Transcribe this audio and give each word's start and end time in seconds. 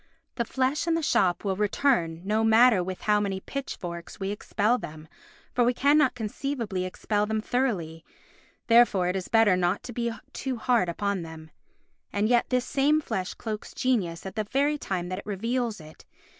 The 0.33 0.45
flesh 0.45 0.87
and 0.87 0.97
the 0.97 1.03
shop 1.03 1.43
will 1.43 1.55
return 1.55 2.23
no 2.25 2.43
matter 2.43 2.83
with 2.83 3.01
how 3.01 3.19
many 3.19 3.39
pitchforks 3.39 4.19
we 4.19 4.31
expel 4.31 4.79
them, 4.79 5.07
for 5.53 5.63
we 5.63 5.75
cannot 5.75 6.15
conceivably 6.15 6.85
expel 6.85 7.27
them 7.27 7.39
thoroughly; 7.39 8.03
therefore 8.65 9.09
it 9.09 9.15
is 9.15 9.27
better 9.27 9.55
not 9.55 9.83
to 9.83 9.93
be 9.93 10.11
too 10.33 10.57
hard 10.57 10.89
upon 10.89 11.21
them. 11.21 11.51
And 12.11 12.27
yet 12.27 12.49
this 12.49 12.65
same 12.65 12.99
flesh 12.99 13.35
cloaks 13.35 13.75
genius 13.75 14.25
at 14.25 14.33
the 14.35 14.45
very 14.45 14.79
time 14.79 15.09
that 15.09 15.19
it 15.19 15.25
reveals 15.27 15.79
it. 15.79 16.03